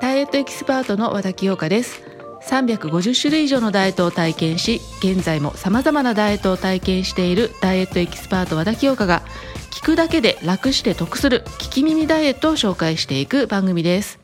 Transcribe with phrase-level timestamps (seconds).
[0.00, 2.02] ダイエットエキスパートの和田清香です。
[2.42, 9.22] 350種類以上のダイエットを体験し現在も様々なダイエットを体験しているダイエットエキスパート和田清香が
[9.70, 14.18] 聞くだけで楽して得する聞き耳ダイエットを紹介していく番組です。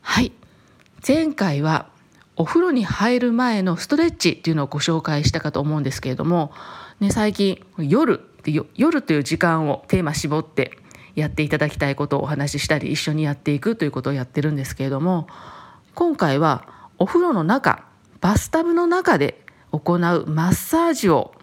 [0.00, 0.32] はい。
[1.06, 1.86] 前回は
[2.36, 6.52] お風呂に入る前のストレッチっていうのをご紹介したかと思うんですけれども、
[7.00, 8.20] ね、最近夜
[8.74, 10.78] 夜という時間をテーマ絞って
[11.16, 15.26] やっていただきたいことをお話ししたり一緒にやっていくということをやってるんですけれども
[15.94, 16.68] 今回は
[16.98, 17.84] お風呂の中
[18.20, 19.42] バスタブの中で
[19.72, 21.34] 行うマッサージを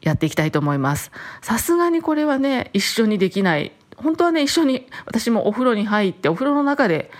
[0.00, 1.10] やっていきたいと思います。
[1.42, 3.72] さすがにこれはね一緒にできない。
[3.96, 7.10] 本当はね一緒に私もお風呂に入ってお風呂の中で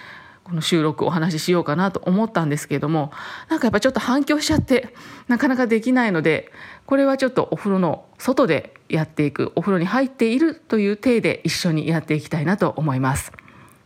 [0.49, 3.13] この収録お話ししようかなと思ったんですけれども
[3.51, 4.95] なんかやっぱちょっと反響しちゃって
[5.29, 6.51] なかなかできないので
[6.87, 13.31] これはちょっとお風呂の外でやっていくお風呂に入っているという体で一緒にやっていきたいなと思います。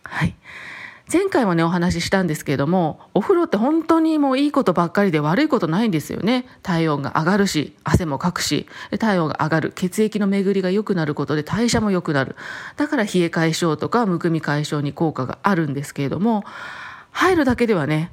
[0.05, 0.37] はい
[1.13, 6.47] 前回もねお話ししたんですけれどもお風呂って本当にもういいことばっかりで悪いことないんですよね。
[6.63, 8.67] 体温が上がるし汗もかくし
[8.99, 12.35] 体温が上がる血液の巡りが良くなることで代謝も良くなる。
[12.77, 16.45] だから冷え解消とかむくみ解消に効果があるんですけれども
[17.11, 18.11] 入るだけではね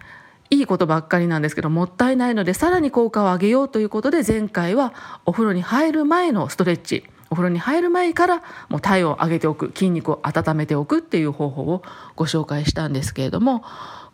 [0.50, 4.94] いいことばっかりなんですけどもったいないのでさらに効果を上げようということで前回は
[5.26, 7.06] お風呂に入る前のストレッチ。
[7.30, 11.84] お風呂に入る前からもう体温を上げておく筋肉を温めておくっていう方法を
[12.16, 13.64] ご紹介したんですけれども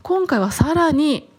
[0.02, 1.30] 今回はさらに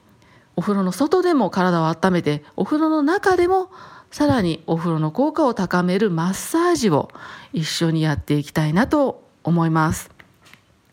[0.57, 3.71] お風呂の外でも体を温めてお風呂の中でも
[4.11, 7.11] さらにお風呂の効果を高めるマッサージを
[7.53, 10.11] 一緒にやっていきたいなと思います。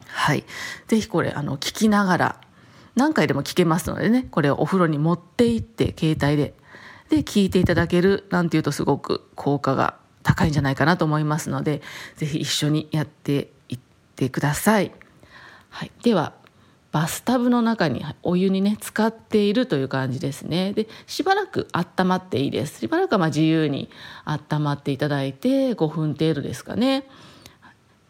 [0.08, 0.44] はい。
[0.88, 2.42] ぜひこれ、あの、聞きながら、
[2.96, 6.54] 何回でも聞けますのでね、これをお風呂に持って行って、携帯で、
[7.10, 11.82] で、聞いていただけるなんていうとすごく効果が高いんじゃないかなと思いますので
[12.16, 13.80] 是非一緒にやっていっ
[14.16, 14.92] てください。
[15.70, 16.34] はい、では
[16.92, 20.74] バスタブの中にお湯にね使っているという感じですね。
[20.74, 22.80] でしばらく温まっていいです。
[22.82, 23.90] しばらくはま自由に
[24.26, 27.08] 温まっていただいて5分程度ですかね。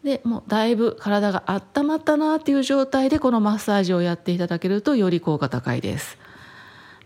[0.04, 6.18] でもうだいぶ体が温まったなっていう状態でこのマッサージをやっていただけるとより効果高いです。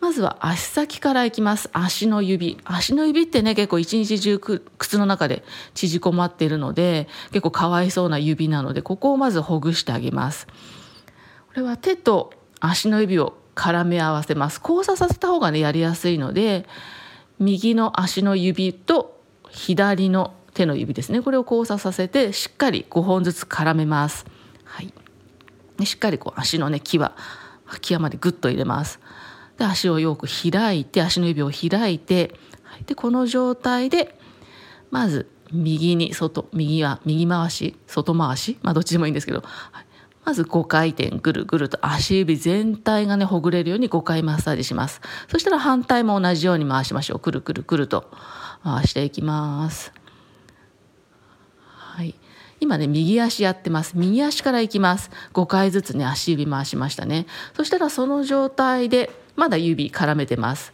[0.00, 1.70] まずは足先からいきます。
[1.72, 2.58] 足の指。
[2.64, 5.42] 足の指ってね、結構一日中靴の中で
[5.74, 10.46] 縮こまっているので、結構かわいそうな指なので、ここをまずほぐしてあげます。
[10.46, 14.60] これは手と足の指を絡め合わせます。
[14.62, 16.66] 交差させた方がね、やりやすいので、
[17.40, 19.20] 右の足の指と
[19.50, 21.22] 左の手の指ですね。
[21.22, 24.26] これを交差させて、しっかり5本ずつ絡めます。
[24.64, 24.92] はい。
[25.84, 27.12] しっかりこう足のね、際、
[27.80, 29.00] 際までグッと入れます。
[29.58, 32.34] で足をよく開いて足の指を開いて
[32.86, 34.16] でこの状態で
[34.90, 39.86] まず右に外右は右回し外回しまあどっちでもいいんですけど、はい、
[40.24, 45.00] まず5回転ぐるぐると足指全体がねほぐれるように5回マッサージします。
[45.28, 47.18] そしたら反対も同じように回しましょう。
[47.18, 48.10] くるくるくると
[48.62, 49.92] 回していきます。
[51.64, 52.14] はい。
[52.60, 53.92] 今ね右足やってます。
[53.96, 55.10] 右足からいきます。
[55.32, 57.26] 5回ずつね足指回しましたね。
[57.54, 60.72] そしたらその状態でまだ指絡めてます。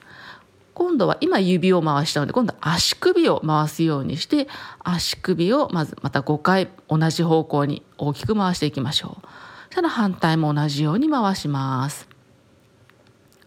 [0.72, 4.48] 今度は今指を回したので今度は足首を回すようにして
[4.82, 9.26] 足首をまずまた5回同じ方向に大きく回していきましょう。
[9.66, 12.08] そしたら反対も同じように回します。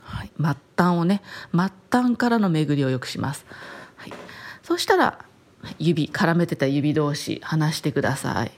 [0.02, 3.46] はい、末端をね末端からの巡りを良くします。
[3.96, 4.14] はい、
[4.62, 5.26] そしたら
[5.80, 8.52] 指絡めてた指同士離してください。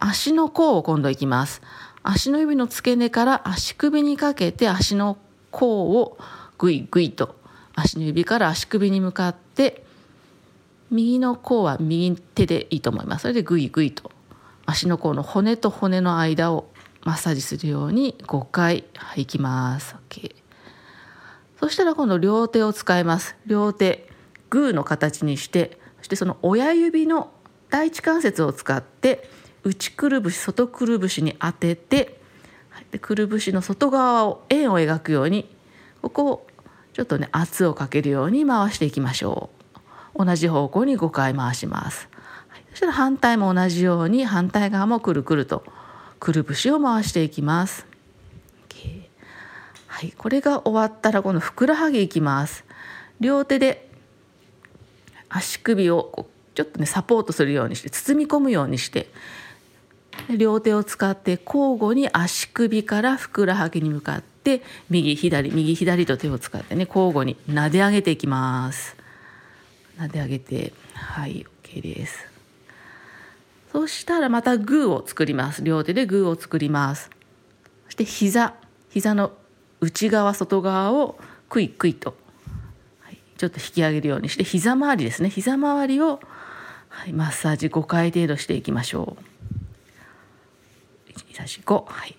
[0.00, 1.60] 足の甲を今度いきます。
[2.04, 5.16] 足の指の付け根から足首にかけて足の
[5.50, 6.18] 甲を
[6.58, 7.34] ぐいぐいと
[7.74, 9.84] 足の指から足首に向かって
[10.90, 13.22] 右の甲は右手でいいと思います。
[13.22, 14.12] それでぐいぐいと
[14.66, 16.70] 足の甲の骨と骨の間を
[17.04, 18.84] マッサージするように5回
[19.16, 20.34] いきます、OK、
[21.58, 23.36] そしたら今度両手を使います。
[23.46, 24.08] 両手
[24.50, 27.30] グーの形にしてそしてその親指の
[27.70, 29.28] 第一関節を使って
[29.64, 32.20] 内くるぶし外くるぶしに当てて
[32.90, 35.48] でくるぶしの外側を円を描くように
[36.02, 36.46] ここを
[36.92, 39.50] ちょっとね圧をかけるように回していきましょ
[40.16, 40.24] う。
[40.24, 42.08] 同じ方向に5回回します、
[42.48, 45.64] はい、そしたら反対も同じように反対側もくるくると
[46.20, 47.86] くるぶしを回していきます。
[49.94, 52.64] はい、これが終わったらこのふくらはぎいきます。
[53.20, 53.88] 両手で
[55.28, 59.08] 足首をちょっとねサポートするようにして包み込むようにして
[60.36, 68.96] 両手を使って交互に足首からふくらはぎに向かって右左右左と手を使ってね交互に撫で上げていきます。
[69.98, 72.26] 撫で上げてはい OK です。
[73.72, 75.62] そしたらまたグーを作ります。
[75.62, 77.10] 両手でグーを作ります。
[77.86, 78.54] そして膝
[78.90, 79.32] 膝の
[79.80, 81.18] 内側外側を
[81.48, 82.16] クイクイと、
[83.00, 85.28] はい、ちょっと引き上げるようにして膝周りですね。
[85.28, 86.20] 膝周りを、
[86.88, 89.33] はい、マッサージ5回程度していきましょう。
[91.32, 92.16] 125はい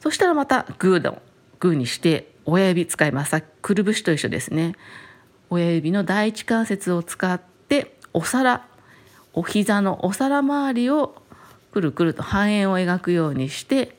[0.00, 1.20] そしたらまたグーの
[1.58, 4.74] グーにして親指使いますくるぶしと一緒ですね
[5.50, 8.66] 親指の第一関節を使ってお皿
[9.32, 11.14] お膝のお皿周りを
[11.72, 13.96] くるくると半円を描くようにして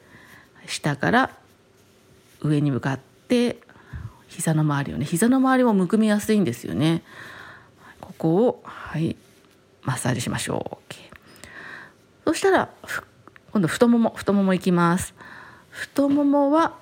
[0.68, 1.32] 下から
[2.42, 3.58] 上に向かって
[4.28, 7.04] 膝の周りをね膝の周りもむくみやすいんですよね
[8.00, 9.16] ここをはい
[9.84, 10.98] マッサージしましょう、OK、
[12.26, 12.70] そしたら
[13.52, 15.14] 今度太もも太ももいきます。
[15.70, 16.74] 太ももは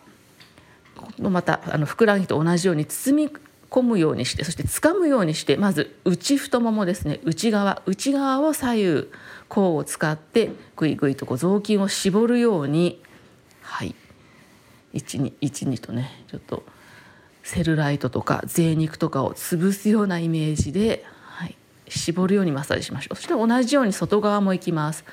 [1.20, 3.32] またあのふくらはぎと同じように包み
[3.70, 7.20] 込むようにしてそして掴むようにしてまず内太ももですね。
[7.24, 7.82] 内側。
[7.86, 9.08] 内側を左右
[9.48, 13.02] 甲を使ってぐいぐいとこう雑巾を絞るように。
[13.62, 13.96] はい。
[14.94, 16.64] 12とねちょっと
[17.44, 21.56] セルライトとか贅肉とかを潰すようなイメージで、はい、
[21.88, 23.16] 絞るようにマッサージしましょう。
[23.16, 25.06] そして同じように外側もいきます。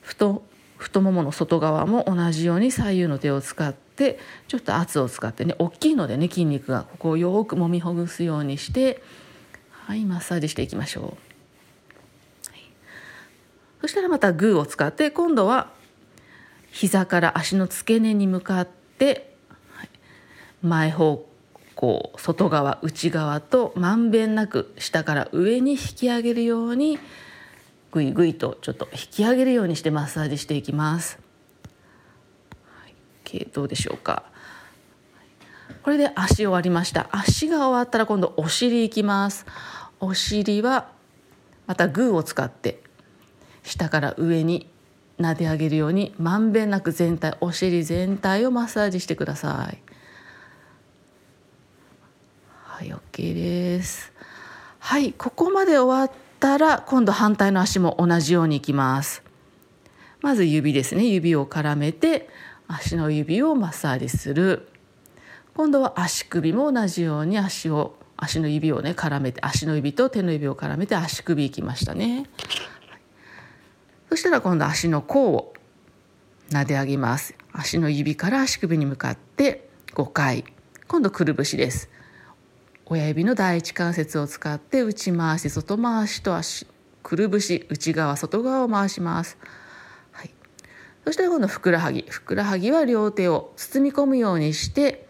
[0.00, 0.42] 太
[0.78, 9.02] 太ももの外側も同じように左右の手を使ってちょっと圧を使ってね大きいのでね筋肉がここをよくもみほぐすようにして
[9.72, 11.16] はいマッサージしていきましょう、はい、
[13.80, 15.70] そしたらまたグーを使って今度は
[16.70, 19.34] 膝から足の付け根に向かって、
[19.72, 19.88] はい、
[20.62, 21.26] 前方
[21.74, 26.98] 向外側内側とまんべんなく下から上に引き上げるように
[27.90, 31.18] ぐいぐいとちょっと引き上げるようにしてマッサージしていきます。
[32.82, 34.24] はい、どうでしょうか。
[35.82, 37.08] これで足終わりました。
[37.12, 39.46] 足が終わったら今度お尻いきます。
[40.00, 40.88] お尻は
[41.66, 42.80] またグーを使って
[43.62, 44.68] 下から上に
[45.18, 49.82] 撫で上げるようにまんべんなく全体お尻全体をマッサージしてください。
[52.64, 54.12] はい OK です。
[54.78, 59.22] はいここまで終わったら今度反対の足も同じようにいきます。
[60.20, 61.06] まず指ですね。
[61.06, 62.28] 指を絡めて
[62.66, 64.68] 足の指をマッサージする。
[65.54, 72.26] 今度は足首も同じように足を足の指をね絡めて足の指と手の指を絡めて足首いきましたね、
[74.08, 75.54] そしたら今度足の甲を
[76.50, 77.34] 撫で上げます。
[77.52, 80.44] 足の指から足首に向かって5回。
[80.86, 81.90] 今度くるぶしです。
[82.90, 86.66] 親指の第一関節を使って内回し外回しと足
[87.02, 89.36] くるぶし内側外側を回します、
[90.12, 90.30] はい、
[91.04, 92.06] そして今度ふくらはぎ。
[92.08, 95.06] ふくらはぎは両手を包み込むようにして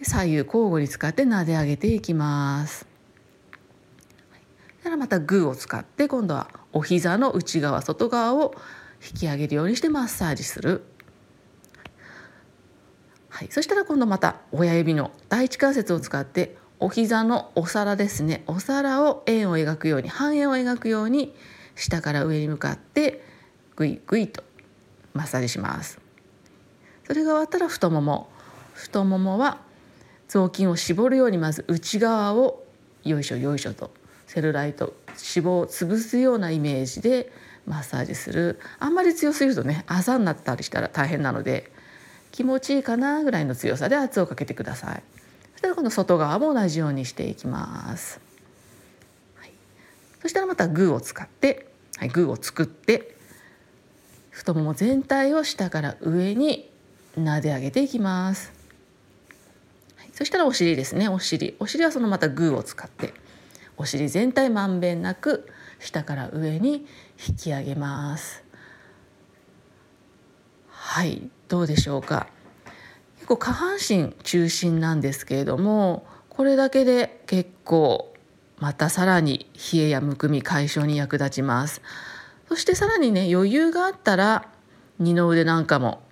[0.00, 2.86] 左右交互に使って撫で上げていきます、
[4.30, 4.40] はい、
[4.84, 8.54] たらまたグーを使って今度はお膝の内側外側を
[9.04, 10.84] 引き上げるようにしてマッサージする。
[13.28, 18.44] はい、そしたら今度また親指の第一関節を使ってお膝のお皿ですね。
[18.46, 21.34] お皿を円を描くように半円を描くように
[21.74, 23.24] 下から上に向かって
[23.76, 24.42] グイグイと
[25.14, 25.98] マッサージします。
[27.06, 28.28] それが終わったら太もも
[28.74, 29.58] 太ももは
[30.28, 32.62] 雑巾を絞るようにまず内側を
[33.04, 33.90] よいしょよいしょと
[34.26, 37.32] セルライト脂肪を潰すようなイメージで
[37.64, 38.60] マッサージする。
[38.78, 41.70] あんまり強すぎるとねあざになったりしたら大変なので
[42.32, 45.02] 気持ちいいかなぐらいの強さで圧をかけてください。
[45.56, 48.20] そしたらこの外側も同じようにしていきます。
[49.36, 49.52] はい、
[50.20, 53.16] そしたらまたグーを使って、はい、グーを作って
[54.30, 56.70] 太もも全体を下から上に
[57.18, 58.52] 撫で上げていきます。
[59.96, 63.14] はい、そしたらお尻ですねお尻お尻はそのまたグーを使って
[63.78, 65.48] お尻全体まんべんなく
[65.80, 66.86] 下から上に
[67.28, 68.44] 引き上げます。
[70.68, 72.26] はいどうでしょうか？
[73.26, 78.14] 結構下半身中心なんですけれどもこれだけで結構
[78.60, 81.82] またさらに冷えやむくみ解消に役立ちます。
[82.48, 84.46] そしてさらにね余裕があったら
[85.00, 86.02] 二の腕なんかも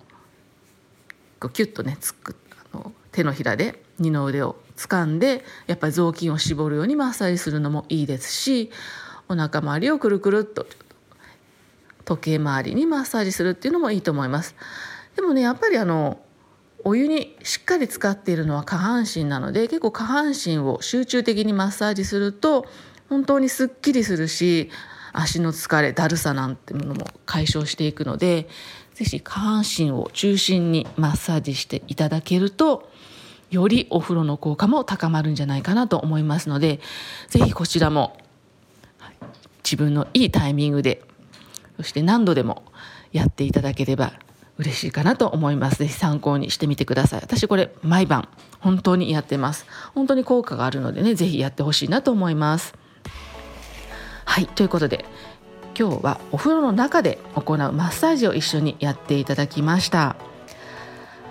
[1.39, 2.35] こうキュッとねつく
[2.73, 8.71] あの手のひらで二の腕を掴んでやっぱり雑巾を絞るようにマッサージするのもいいですし
[9.29, 10.67] お腹周りをくるくるっと
[12.03, 14.53] 時計回りにマッサージするっていうのもいいと思います。
[15.15, 16.19] でもねやっぱりあの
[16.87, 22.67] お湯にしっかり使っているのは下半身なので結構下半身を集中的にマッサージすると
[23.09, 24.69] 本当にすっきりするし
[25.11, 28.47] 足の疲れだるさなんてものも解消していくので
[28.93, 32.87] 是非下半身を中心にマッサージしていただけると
[33.49, 36.79] よりお風呂の効果も高まるんじゃないかなと思いますので
[37.29, 38.15] 是非こちらも
[39.63, 41.01] 自分のいいタイミングで
[41.77, 42.63] そして何度でも
[43.11, 44.13] やっていただければ
[44.57, 45.79] 嬉しいかなと思います。
[45.79, 47.21] ぜひ参考にしてみてください。
[47.21, 49.65] 私これ毎晩本当にやってます。
[49.93, 52.73] 本当に効果があるのでね、ぜひやってほしいなと思います。
[54.25, 55.05] はい、ということで
[55.77, 60.15] 今日はお風呂の中で行うマッサージを一緒にやっていただきました。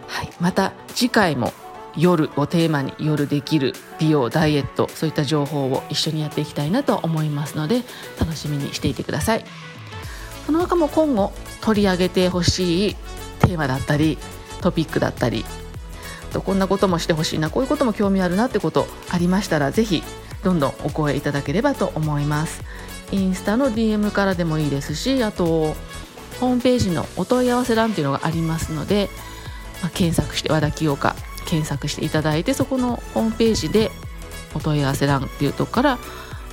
[0.07, 1.53] はい、また次回も
[1.97, 7.83] 夜をテーマに夜できる美容ダイエットそういった情報を一緒にやっていきたいなと思いますので
[8.19, 9.45] 楽しみにしていてください
[10.47, 12.97] その他も今後取り上げてほしい
[13.47, 14.19] テーマだったり
[14.61, 15.45] トピックだったり
[16.41, 20.03] こんなこともしてほしいなこういうことも興味あるなってことありましたら是非
[20.43, 22.63] どんどんお声いただければと思います
[23.13, 25.75] インスタの DM からでもいいですしあと
[26.41, 29.09] ホームページのお問い合わせ欄っていうのがありますので、
[29.81, 31.15] まあ、検索して和田清香
[31.47, 33.91] 検索していただいてそこのホームページで
[34.55, 35.99] お問い合わせ欄っていうとこから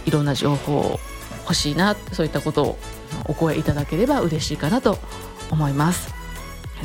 [0.06, 1.00] いろんな情報
[1.44, 2.78] 欲しいなそういったことを
[3.26, 4.98] お声いただければ嬉しいかなと
[5.50, 6.21] 思います。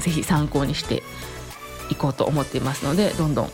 [0.00, 1.02] ぜひ参考にして
[1.90, 3.50] いこうと思っていますのでどんどん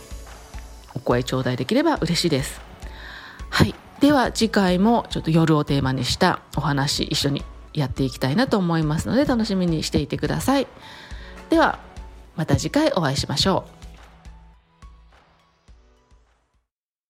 [0.95, 2.61] お声頂戴できれば嬉しいです。
[3.51, 10.67] はいでは次回もちょっと夜をテーマにしたお話一緒にやっていきたいなと思いますので楽しみにしていてください。
[11.51, 11.79] では
[12.37, 13.82] また次回お会いしましょう。